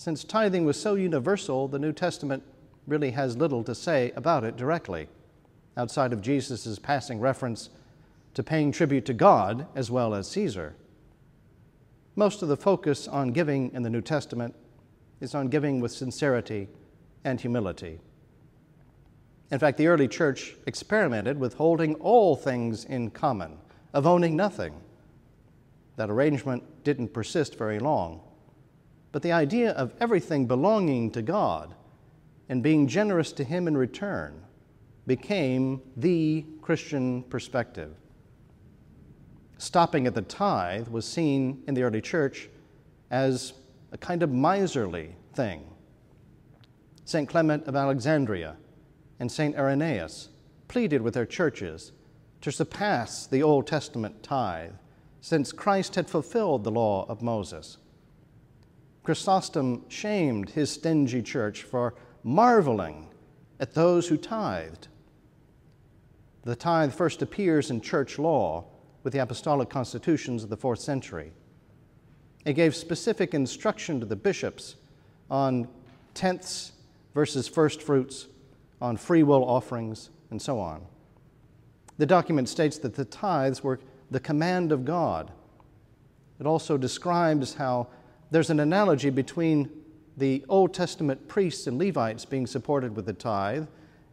Since 0.00 0.24
tithing 0.24 0.64
was 0.64 0.80
so 0.80 0.94
universal, 0.94 1.68
the 1.68 1.78
New 1.78 1.92
Testament 1.92 2.42
really 2.86 3.10
has 3.10 3.36
little 3.36 3.62
to 3.64 3.74
say 3.74 4.12
about 4.16 4.44
it 4.44 4.56
directly, 4.56 5.08
outside 5.76 6.14
of 6.14 6.22
Jesus' 6.22 6.78
passing 6.78 7.20
reference 7.20 7.68
to 8.32 8.42
paying 8.42 8.72
tribute 8.72 9.04
to 9.04 9.12
God 9.12 9.66
as 9.74 9.90
well 9.90 10.14
as 10.14 10.26
Caesar. 10.28 10.74
Most 12.16 12.40
of 12.40 12.48
the 12.48 12.56
focus 12.56 13.08
on 13.08 13.32
giving 13.32 13.74
in 13.74 13.82
the 13.82 13.90
New 13.90 14.00
Testament 14.00 14.54
is 15.20 15.34
on 15.34 15.48
giving 15.48 15.80
with 15.80 15.92
sincerity 15.92 16.68
and 17.22 17.38
humility. 17.38 18.00
In 19.50 19.58
fact, 19.58 19.76
the 19.76 19.88
early 19.88 20.08
church 20.08 20.56
experimented 20.66 21.38
with 21.38 21.52
holding 21.52 21.94
all 21.96 22.36
things 22.36 22.86
in 22.86 23.10
common, 23.10 23.58
of 23.92 24.06
owning 24.06 24.34
nothing. 24.34 24.80
That 25.96 26.08
arrangement 26.08 26.84
didn't 26.84 27.12
persist 27.12 27.58
very 27.58 27.78
long. 27.78 28.22
But 29.12 29.22
the 29.22 29.32
idea 29.32 29.72
of 29.72 29.92
everything 30.00 30.46
belonging 30.46 31.10
to 31.12 31.22
God 31.22 31.74
and 32.48 32.62
being 32.62 32.86
generous 32.86 33.32
to 33.32 33.44
Him 33.44 33.68
in 33.68 33.76
return 33.76 34.42
became 35.06 35.82
the 35.96 36.44
Christian 36.62 37.22
perspective 37.24 37.94
stopping 39.60 40.06
at 40.06 40.14
the 40.14 40.22
tithe 40.22 40.88
was 40.88 41.06
seen 41.06 41.62
in 41.66 41.74
the 41.74 41.82
early 41.82 42.00
church 42.00 42.48
as 43.10 43.52
a 43.92 43.98
kind 43.98 44.22
of 44.22 44.30
miserly 44.30 45.14
thing. 45.34 45.62
St. 47.04 47.28
Clement 47.28 47.66
of 47.66 47.76
Alexandria 47.76 48.56
and 49.18 49.30
St. 49.30 49.54
Irenaeus 49.54 50.30
pleaded 50.68 51.02
with 51.02 51.12
their 51.12 51.26
churches 51.26 51.92
to 52.40 52.50
surpass 52.50 53.26
the 53.26 53.42
Old 53.42 53.66
Testament 53.66 54.22
tithe, 54.22 54.72
since 55.20 55.52
Christ 55.52 55.94
had 55.96 56.08
fulfilled 56.08 56.64
the 56.64 56.70
law 56.70 57.04
of 57.06 57.20
Moses. 57.20 57.76
Chrysostom 59.02 59.84
shamed 59.88 60.50
his 60.50 60.70
stingy 60.70 61.22
church 61.22 61.62
for 61.62 61.94
marveling 62.22 63.08
at 63.58 63.74
those 63.74 64.08
who 64.08 64.16
tithed. 64.16 64.88
The 66.42 66.56
tithe 66.56 66.92
first 66.92 67.22
appears 67.22 67.70
in 67.70 67.80
church 67.80 68.18
law 68.18 68.64
with 69.02 69.12
the 69.12 69.18
apostolic 69.18 69.68
constitutions 69.68 70.42
of 70.42 70.50
the 70.50 70.56
fourth 70.56 70.80
century. 70.80 71.32
It 72.44 72.54
gave 72.54 72.74
specific 72.74 73.34
instruction 73.34 74.00
to 74.00 74.06
the 74.06 74.16
bishops 74.16 74.76
on 75.30 75.68
tenths 76.14 76.72
versus 77.14 77.46
first 77.48 77.82
fruits, 77.82 78.26
on 78.80 78.96
free 78.96 79.22
will 79.22 79.44
offerings, 79.44 80.10
and 80.30 80.40
so 80.40 80.58
on. 80.58 80.82
The 81.98 82.06
document 82.06 82.48
states 82.48 82.78
that 82.78 82.94
the 82.94 83.04
tithes 83.04 83.62
were 83.62 83.80
the 84.10 84.20
command 84.20 84.72
of 84.72 84.84
God. 84.84 85.30
It 86.38 86.46
also 86.46 86.78
describes 86.78 87.54
how 87.54 87.88
there's 88.30 88.50
an 88.50 88.60
analogy 88.60 89.10
between 89.10 89.70
the 90.16 90.44
Old 90.48 90.72
Testament 90.72 91.28
priests 91.28 91.66
and 91.66 91.78
Levites 91.78 92.24
being 92.24 92.46
supported 92.46 92.94
with 92.94 93.06
the 93.06 93.12
tithe 93.12 93.66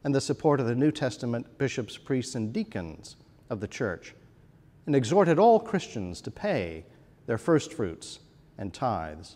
and 0.04 0.14
the 0.14 0.22
support 0.22 0.60
of 0.60 0.68
the 0.68 0.76
New 0.76 0.92
Testament 0.92 1.58
bishops, 1.58 1.98
priests, 1.98 2.36
and 2.36 2.54
deacons 2.54 3.16
of 3.50 3.60
the 3.60 3.68
church, 3.68 4.16
and 4.86 4.96
exhorted 4.96 5.38
all 5.38 5.60
Christians 5.60 6.22
to 6.22 6.32
pay 6.32 6.86
their 7.26 7.38
first 7.38 7.74
fruits 7.74 8.20
and 8.58 8.74
tithes. 8.74 9.36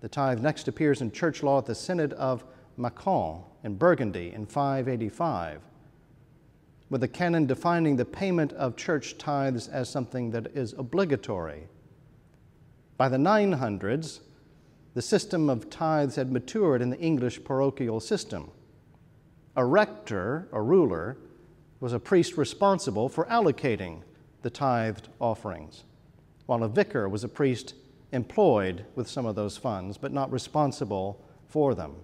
The 0.00 0.08
tithe 0.08 0.40
next 0.40 0.68
appears 0.68 1.00
in 1.00 1.12
church 1.12 1.42
law 1.42 1.58
at 1.58 1.66
the 1.66 1.74
Synod 1.74 2.12
of 2.14 2.44
Macon 2.76 3.42
in 3.64 3.76
Burgundy 3.76 4.32
in 4.34 4.46
585, 4.46 5.60
with 6.88 7.02
a 7.02 7.08
canon 7.08 7.46
defining 7.46 7.96
the 7.96 8.04
payment 8.04 8.52
of 8.54 8.76
church 8.76 9.18
tithes 9.18 9.68
as 9.68 9.88
something 9.88 10.30
that 10.30 10.48
is 10.54 10.74
obligatory. 10.78 11.68
By 13.02 13.08
the 13.08 13.16
900s, 13.16 14.20
the 14.94 15.02
system 15.02 15.50
of 15.50 15.68
tithes 15.68 16.14
had 16.14 16.30
matured 16.30 16.80
in 16.80 16.90
the 16.90 17.00
English 17.00 17.42
parochial 17.42 17.98
system. 17.98 18.52
A 19.56 19.64
rector, 19.64 20.46
a 20.52 20.62
ruler, 20.62 21.16
was 21.80 21.92
a 21.92 21.98
priest 21.98 22.36
responsible 22.36 23.08
for 23.08 23.24
allocating 23.24 24.02
the 24.42 24.50
tithed 24.50 25.08
offerings, 25.20 25.82
while 26.46 26.62
a 26.62 26.68
vicar 26.68 27.08
was 27.08 27.24
a 27.24 27.28
priest 27.28 27.74
employed 28.12 28.86
with 28.94 29.08
some 29.08 29.26
of 29.26 29.34
those 29.34 29.56
funds, 29.56 29.98
but 29.98 30.12
not 30.12 30.30
responsible 30.30 31.24
for 31.48 31.74
them. 31.74 31.96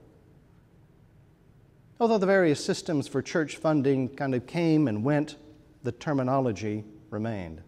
Although 2.00 2.18
the 2.18 2.26
various 2.26 2.64
systems 2.64 3.06
for 3.06 3.22
church 3.22 3.56
funding 3.56 4.08
kind 4.16 4.34
of 4.34 4.48
came 4.48 4.88
and 4.88 5.04
went, 5.04 5.36
the 5.84 5.92
terminology 5.92 6.82
remained. 7.10 7.62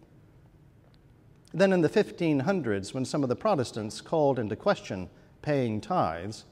Then 1.53 1.73
in 1.73 1.81
the 1.81 1.89
1500s, 1.89 2.93
when 2.93 3.05
some 3.05 3.23
of 3.23 3.29
the 3.29 3.35
Protestants 3.35 3.99
called 4.01 4.39
into 4.39 4.55
question 4.55 5.09
paying 5.41 5.81
tithes, 5.81 6.45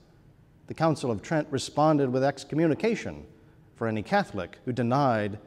the 0.67 0.73
Council 0.73 1.09
of 1.09 1.21
Trent 1.21 1.47
responded 1.49 2.11
with 2.11 2.23
excommunication 2.23 3.25
for 3.75 3.87
any 3.87 4.03
Catholic 4.03 4.57
who 4.65 4.73
denied 4.73 5.39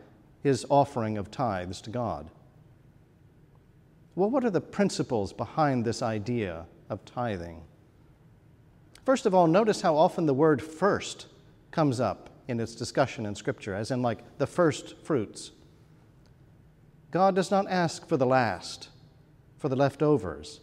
his 0.42 0.66
offering 0.68 1.18
of 1.18 1.30
tithes 1.30 1.80
to 1.82 1.90
God. 1.90 2.30
Well, 4.14 4.30
what 4.30 4.44
are 4.44 4.50
the 4.50 4.60
principles 4.60 5.32
behind 5.32 5.84
this 5.84 6.02
idea 6.02 6.66
of 6.88 7.04
tithing? 7.04 7.62
First 9.04 9.26
of 9.26 9.34
all, 9.34 9.46
notice 9.46 9.80
how 9.80 9.96
often 9.96 10.26
the 10.26 10.34
word 10.34 10.62
first 10.62 11.26
comes 11.70 12.00
up 12.00 12.30
in 12.48 12.60
its 12.60 12.74
discussion 12.74 13.26
in 13.26 13.34
Scripture, 13.34 13.74
as 13.74 13.90
in, 13.90 14.02
like, 14.02 14.38
the 14.38 14.46
first 14.46 14.96
fruits. 14.98 15.52
God 17.10 17.34
does 17.34 17.50
not 17.50 17.70
ask 17.70 18.06
for 18.08 18.16
the 18.16 18.26
last, 18.26 18.88
for 19.62 19.68
the 19.68 19.76
leftovers. 19.76 20.60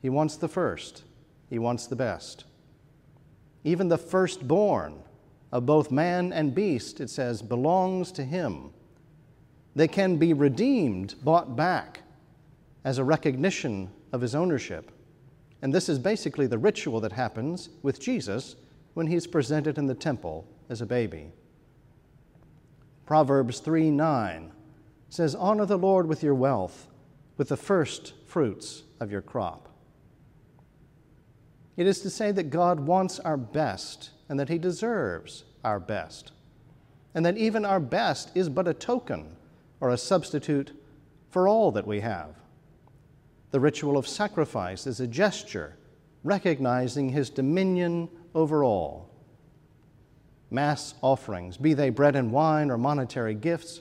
He 0.00 0.08
wants 0.08 0.36
the 0.36 0.48
first, 0.48 1.02
He 1.50 1.58
wants 1.58 1.86
the 1.86 1.94
best. 1.94 2.44
Even 3.64 3.88
the 3.88 3.98
firstborn 3.98 5.02
of 5.52 5.66
both 5.66 5.90
man 5.90 6.32
and 6.32 6.54
beast, 6.54 7.00
it 7.02 7.10
says, 7.10 7.42
belongs 7.42 8.10
to 8.12 8.24
Him. 8.24 8.70
They 9.76 9.86
can 9.86 10.16
be 10.16 10.32
redeemed, 10.32 11.16
bought 11.22 11.54
back 11.54 12.00
as 12.82 12.96
a 12.96 13.04
recognition 13.04 13.90
of 14.10 14.22
his 14.22 14.34
ownership. 14.34 14.90
And 15.60 15.72
this 15.72 15.90
is 15.90 15.98
basically 15.98 16.46
the 16.46 16.58
ritual 16.58 17.00
that 17.00 17.12
happens 17.12 17.68
with 17.82 18.00
Jesus 18.00 18.56
when 18.94 19.06
he's 19.06 19.26
presented 19.26 19.76
in 19.76 19.86
the 19.86 19.94
temple 19.94 20.46
as 20.70 20.80
a 20.80 20.86
baby. 20.86 21.30
Proverbs 23.04 23.60
3 23.60 23.90
9 23.90 24.50
says, 25.10 25.34
Honor 25.34 25.66
the 25.66 25.76
Lord 25.76 26.06
with 26.06 26.22
your 26.22 26.34
wealth, 26.34 26.86
with 27.36 27.48
the 27.48 27.56
first 27.56 28.14
fruits 28.26 28.82
of 29.00 29.10
your 29.10 29.22
crop. 29.22 29.68
It 31.76 31.86
is 31.86 32.00
to 32.00 32.10
say 32.10 32.30
that 32.32 32.50
God 32.50 32.80
wants 32.80 33.18
our 33.20 33.36
best 33.36 34.10
and 34.28 34.38
that 34.38 34.48
He 34.48 34.58
deserves 34.58 35.44
our 35.64 35.80
best, 35.80 36.32
and 37.14 37.26
that 37.26 37.36
even 37.36 37.64
our 37.64 37.80
best 37.80 38.30
is 38.34 38.48
but 38.48 38.68
a 38.68 38.74
token 38.74 39.36
or 39.80 39.90
a 39.90 39.98
substitute 39.98 40.72
for 41.30 41.48
all 41.48 41.72
that 41.72 41.86
we 41.86 42.00
have. 42.00 42.36
The 43.50 43.60
ritual 43.60 43.96
of 43.96 44.06
sacrifice 44.06 44.86
is 44.86 45.00
a 45.00 45.06
gesture 45.06 45.76
recognizing 46.22 47.10
his 47.10 47.30
dominion 47.30 48.08
over 48.34 48.64
all. 48.64 49.10
Mass 50.50 50.94
offerings, 51.02 51.56
be 51.56 51.74
they 51.74 51.90
bread 51.90 52.16
and 52.16 52.32
wine 52.32 52.70
or 52.70 52.78
monetary 52.78 53.34
gifts, 53.34 53.80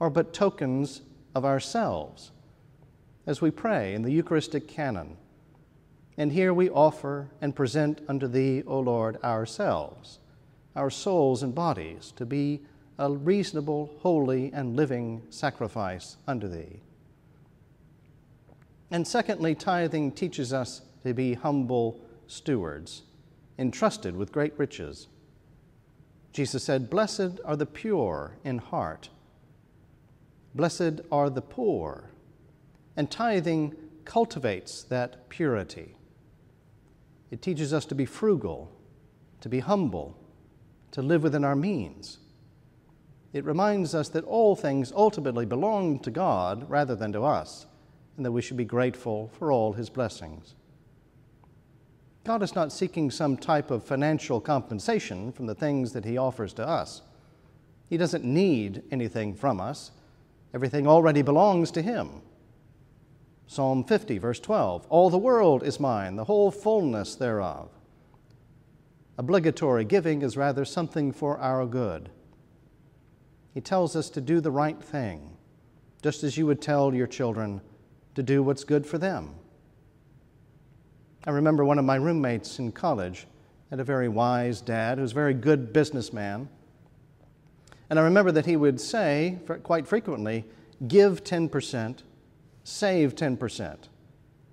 are 0.00 0.10
but 0.10 0.32
tokens 0.32 1.02
of 1.34 1.44
ourselves 1.44 2.32
as 3.26 3.40
we 3.40 3.50
pray 3.50 3.94
in 3.94 4.02
the 4.02 4.12
Eucharistic 4.12 4.66
canon. 4.66 5.16
And 6.16 6.32
here 6.32 6.52
we 6.52 6.68
offer 6.68 7.30
and 7.40 7.56
present 7.56 8.00
unto 8.08 8.26
Thee, 8.26 8.62
O 8.66 8.80
Lord, 8.80 9.22
ourselves, 9.22 10.18
our 10.76 10.90
souls 10.90 11.42
and 11.42 11.54
bodies, 11.54 12.12
to 12.16 12.26
be 12.26 12.60
a 12.98 13.10
reasonable, 13.10 13.90
holy, 14.00 14.52
and 14.52 14.76
living 14.76 15.22
sacrifice 15.30 16.16
unto 16.26 16.48
Thee. 16.48 16.80
And 18.90 19.08
secondly, 19.08 19.54
tithing 19.54 20.12
teaches 20.12 20.52
us 20.52 20.82
to 21.02 21.14
be 21.14 21.34
humble 21.34 22.00
stewards, 22.26 23.02
entrusted 23.58 24.14
with 24.14 24.32
great 24.32 24.52
riches. 24.58 25.08
Jesus 26.32 26.62
said, 26.62 26.90
Blessed 26.90 27.40
are 27.44 27.56
the 27.56 27.66
pure 27.66 28.36
in 28.44 28.58
heart, 28.58 29.08
blessed 30.54 31.00
are 31.10 31.30
the 31.30 31.42
poor. 31.42 32.11
And 32.96 33.10
tithing 33.10 33.74
cultivates 34.04 34.82
that 34.84 35.28
purity. 35.28 35.96
It 37.30 37.40
teaches 37.40 37.72
us 37.72 37.86
to 37.86 37.94
be 37.94 38.04
frugal, 38.04 38.70
to 39.40 39.48
be 39.48 39.60
humble, 39.60 40.16
to 40.90 41.00
live 41.00 41.22
within 41.22 41.44
our 41.44 41.56
means. 41.56 42.18
It 43.32 43.44
reminds 43.44 43.94
us 43.94 44.10
that 44.10 44.24
all 44.24 44.54
things 44.54 44.92
ultimately 44.94 45.46
belong 45.46 45.98
to 46.00 46.10
God 46.10 46.68
rather 46.68 46.94
than 46.94 47.12
to 47.12 47.24
us 47.24 47.66
and 48.16 48.26
that 48.26 48.32
we 48.32 48.42
should 48.42 48.58
be 48.58 48.64
grateful 48.64 49.30
for 49.38 49.50
all 49.50 49.72
his 49.72 49.88
blessings. 49.88 50.54
God 52.24 52.42
is 52.42 52.54
not 52.54 52.72
seeking 52.72 53.10
some 53.10 53.36
type 53.36 53.70
of 53.70 53.82
financial 53.82 54.40
compensation 54.40 55.32
from 55.32 55.46
the 55.46 55.54
things 55.54 55.92
that 55.92 56.04
he 56.04 56.18
offers 56.18 56.52
to 56.54 56.68
us. 56.68 57.02
He 57.88 57.96
doesn't 57.96 58.24
need 58.24 58.82
anything 58.90 59.34
from 59.34 59.60
us, 59.60 59.90
everything 60.54 60.86
already 60.86 61.22
belongs 61.22 61.70
to 61.72 61.82
him. 61.82 62.22
Psalm 63.46 63.84
50, 63.84 64.18
verse 64.18 64.40
12 64.40 64.86
All 64.88 65.10
the 65.10 65.18
world 65.18 65.62
is 65.62 65.80
mine, 65.80 66.16
the 66.16 66.24
whole 66.24 66.50
fullness 66.50 67.14
thereof. 67.14 67.68
Obligatory 69.18 69.84
giving 69.84 70.22
is 70.22 70.36
rather 70.36 70.64
something 70.64 71.12
for 71.12 71.38
our 71.38 71.66
good. 71.66 72.10
He 73.52 73.60
tells 73.60 73.94
us 73.94 74.08
to 74.10 74.20
do 74.20 74.40
the 74.40 74.50
right 74.50 74.82
thing, 74.82 75.36
just 76.02 76.24
as 76.24 76.36
you 76.38 76.46
would 76.46 76.62
tell 76.62 76.94
your 76.94 77.06
children, 77.06 77.60
to 78.14 78.22
do 78.22 78.42
what's 78.42 78.64
good 78.64 78.86
for 78.86 78.98
them. 78.98 79.34
I 81.24 81.30
remember 81.30 81.64
one 81.64 81.78
of 81.78 81.84
my 81.84 81.96
roommates 81.96 82.58
in 82.58 82.72
college 82.72 83.26
had 83.70 83.80
a 83.80 83.84
very 83.84 84.08
wise 84.08 84.60
dad 84.60 84.98
who 84.98 85.02
was 85.02 85.12
a 85.12 85.14
very 85.14 85.34
good 85.34 85.72
businessman. 85.72 86.48
And 87.88 87.98
I 87.98 88.02
remember 88.02 88.32
that 88.32 88.46
he 88.46 88.56
would 88.56 88.80
say 88.80 89.38
quite 89.62 89.86
frequently, 89.86 90.44
give 90.88 91.22
10%, 91.22 92.00
save 92.64 93.14
10%. 93.14 93.60
And 93.60 93.80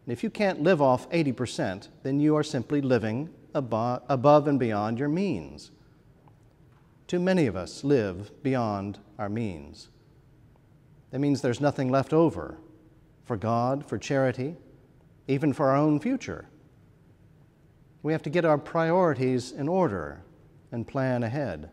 if 0.08 0.24
you 0.24 0.30
can't 0.30 0.62
live 0.62 0.82
off 0.82 1.10
80%, 1.10 1.90
then 2.04 2.20
you 2.20 2.36
are 2.36 2.44
simply 2.44 2.82
living 2.82 3.30
above, 3.54 4.04
above 4.10 4.48
and 4.48 4.60
beyond 4.60 5.00
your 5.00 5.10
means. 5.10 5.72
Too 7.08 7.20
many 7.20 7.48
of 7.48 7.56
us 7.56 7.84
live 7.84 8.32
beyond 8.44 9.00
our 9.18 9.30
means. 9.30 9.90
That 11.12 11.20
means 11.20 11.42
there's 11.42 11.62
nothing 11.62 11.90
left 11.90 12.14
over 12.14 12.58
for 13.26 13.38
God, 13.38 13.86
for 13.86 13.98
charity, 13.98 14.56
even 15.28 15.54
for 15.54 15.70
our 15.70 15.76
own 15.76 16.00
future. 16.00 16.50
We 18.02 18.14
have 18.14 18.24
to 18.24 18.30
get 18.30 18.46
our 18.46 18.58
priorities 18.58 19.52
in 19.52 19.68
order 19.68 20.22
and 20.72 20.88
plan 20.88 21.24
ahead. 21.24 21.70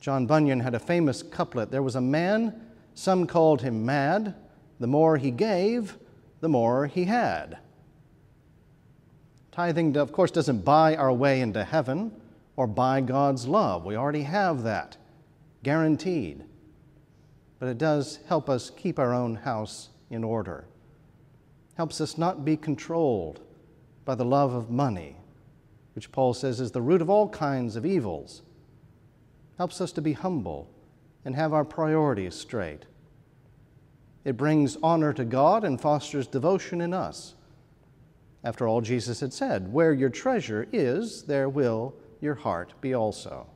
John 0.00 0.26
Bunyan 0.26 0.60
had 0.60 0.74
a 0.74 0.78
famous 0.78 1.22
couplet 1.22 1.70
There 1.70 1.82
was 1.82 1.96
a 1.96 2.00
man, 2.00 2.60
some 2.94 3.26
called 3.26 3.62
him 3.62 3.86
mad. 3.86 4.34
The 4.80 4.86
more 4.86 5.16
he 5.16 5.30
gave, 5.30 5.96
the 6.40 6.48
more 6.48 6.86
he 6.86 7.04
had. 7.04 7.58
Tithing, 9.52 9.96
of 9.96 10.12
course, 10.12 10.30
doesn't 10.30 10.64
buy 10.64 10.96
our 10.96 11.12
way 11.12 11.40
into 11.40 11.62
heaven 11.62 12.12
or 12.56 12.66
buy 12.66 13.00
God's 13.00 13.46
love. 13.46 13.84
We 13.84 13.96
already 13.96 14.22
have 14.22 14.62
that, 14.64 14.96
guaranteed. 15.62 16.44
But 17.58 17.68
it 17.68 17.78
does 17.78 18.18
help 18.26 18.50
us 18.50 18.70
keep 18.70 18.98
our 18.98 19.14
own 19.14 19.36
house 19.36 19.90
in 20.10 20.24
order, 20.24 20.64
helps 21.76 22.00
us 22.00 22.18
not 22.18 22.44
be 22.44 22.56
controlled 22.56 23.40
by 24.04 24.14
the 24.14 24.24
love 24.24 24.52
of 24.52 24.70
money, 24.70 25.16
which 25.94 26.12
Paul 26.12 26.34
says 26.34 26.60
is 26.60 26.72
the 26.72 26.82
root 26.82 27.00
of 27.00 27.08
all 27.08 27.28
kinds 27.28 27.76
of 27.76 27.86
evils, 27.86 28.42
helps 29.56 29.80
us 29.80 29.92
to 29.92 30.02
be 30.02 30.12
humble 30.12 30.68
and 31.24 31.34
have 31.34 31.52
our 31.52 31.64
priorities 31.64 32.34
straight. 32.34 32.84
It 34.24 34.36
brings 34.36 34.76
honor 34.82 35.12
to 35.12 35.24
God 35.24 35.64
and 35.64 35.80
fosters 35.80 36.26
devotion 36.26 36.80
in 36.80 36.94
us 36.94 37.34
after 38.44 38.68
all, 38.68 38.82
Jesus 38.82 39.20
had 39.20 39.32
said, 39.32 39.72
Where 39.72 39.94
your 39.94 40.10
treasure 40.10 40.68
is, 40.70 41.22
there 41.22 41.48
will 41.48 41.94
your 42.20 42.34
heart 42.34 42.74
be 42.82 42.94
also. 42.94 43.46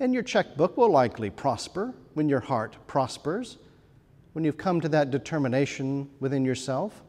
And 0.00 0.14
your 0.14 0.22
checkbook 0.22 0.76
will 0.76 0.90
likely 0.90 1.28
prosper 1.28 1.94
when 2.14 2.28
your 2.28 2.40
heart 2.40 2.76
prospers, 2.86 3.58
when 4.32 4.44
you've 4.44 4.56
come 4.56 4.80
to 4.80 4.88
that 4.88 5.10
determination 5.10 6.08
within 6.20 6.44
yourself, 6.44 7.02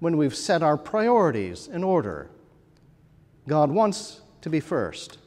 when 0.00 0.16
we've 0.16 0.34
set 0.34 0.62
our 0.62 0.76
priorities 0.76 1.68
in 1.68 1.84
order. 1.84 2.28
God 3.46 3.70
wants 3.70 4.22
to 4.42 4.50
be 4.50 4.60
first, 4.60 5.18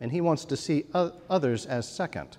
and 0.00 0.12
He 0.12 0.20
wants 0.20 0.44
to 0.44 0.56
see 0.56 0.84
others 0.92 1.64
as 1.64 1.88
second, 1.88 2.36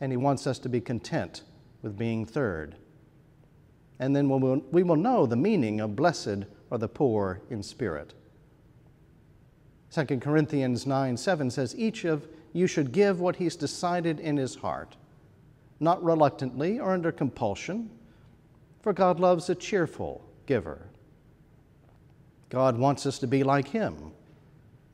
and 0.00 0.12
He 0.12 0.16
wants 0.16 0.46
us 0.46 0.58
to 0.60 0.68
be 0.68 0.80
content 0.80 1.42
with 1.82 1.96
being 1.96 2.24
third 2.24 2.76
and 3.98 4.14
then 4.14 4.28
we 4.28 4.82
will, 4.82 4.96
know 4.96 5.26
the 5.26 5.36
meaning 5.36 5.80
of 5.80 5.96
blessed 5.96 6.44
are 6.70 6.78
the 6.78 6.88
poor 6.88 7.40
in 7.50 7.62
spirit. 7.62 8.14
2 9.90 10.18
Corinthians 10.18 10.86
9 10.86 11.16
7 11.16 11.50
says, 11.50 11.74
Each 11.76 12.04
of 12.04 12.28
you 12.52 12.66
should 12.66 12.92
give 12.92 13.20
what 13.20 13.36
he's 13.36 13.56
decided 13.56 14.20
in 14.20 14.36
his 14.36 14.54
heart, 14.54 14.96
not 15.80 16.02
reluctantly 16.02 16.78
or 16.78 16.92
under 16.92 17.10
compulsion, 17.10 17.90
for 18.82 18.92
God 18.92 19.18
loves 19.18 19.50
a 19.50 19.54
cheerful 19.54 20.24
giver. 20.46 20.86
God 22.50 22.78
wants 22.78 23.04
us 23.04 23.18
to 23.18 23.26
be 23.26 23.42
like 23.42 23.68
him, 23.68 24.12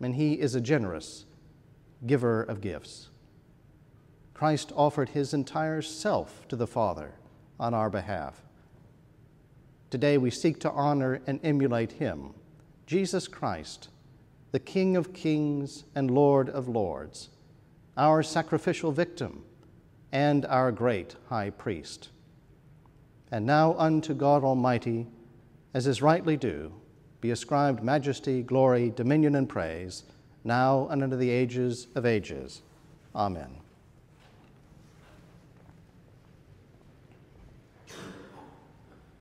and 0.00 0.14
he 0.14 0.34
is 0.34 0.54
a 0.54 0.60
generous 0.60 1.26
giver 2.06 2.42
of 2.42 2.60
gifts. 2.60 3.10
Christ 4.34 4.72
offered 4.74 5.10
his 5.10 5.32
entire 5.32 5.80
self 5.80 6.46
to 6.48 6.56
the 6.56 6.66
Father 6.66 7.12
on 7.58 7.72
our 7.72 7.88
behalf. 7.88 8.42
Today 9.90 10.18
we 10.18 10.30
seek 10.30 10.58
to 10.60 10.70
honor 10.72 11.20
and 11.26 11.38
emulate 11.44 11.92
him, 11.92 12.34
Jesus 12.86 13.28
Christ, 13.28 13.88
the 14.50 14.58
King 14.58 14.96
of 14.96 15.12
kings 15.12 15.84
and 15.94 16.10
Lord 16.10 16.50
of 16.50 16.68
lords, 16.68 17.30
our 17.96 18.22
sacrificial 18.22 18.90
victim 18.90 19.44
and 20.10 20.44
our 20.46 20.72
great 20.72 21.14
high 21.28 21.50
priest. 21.50 22.08
And 23.30 23.46
now 23.46 23.74
unto 23.78 24.14
God 24.14 24.42
Almighty, 24.44 25.06
as 25.74 25.86
is 25.86 26.02
rightly 26.02 26.36
due, 26.36 26.72
be 27.20 27.30
ascribed 27.30 27.82
majesty, 27.82 28.42
glory, 28.42 28.90
dominion, 28.90 29.34
and 29.34 29.48
praise, 29.48 30.04
now 30.42 30.88
and 30.88 31.02
unto 31.02 31.16
the 31.16 31.30
ages 31.30 31.86
of 31.94 32.04
ages. 32.04 32.62
Amen. 33.14 33.63